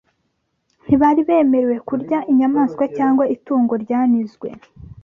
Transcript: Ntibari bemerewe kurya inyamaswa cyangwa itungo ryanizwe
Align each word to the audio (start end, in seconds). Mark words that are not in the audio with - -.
Ntibari 0.83 1.21
bemerewe 1.29 1.77
kurya 1.87 2.17
inyamaswa 2.31 2.83
cyangwa 2.97 3.23
itungo 3.35 3.73
ryanizwe 3.83 4.47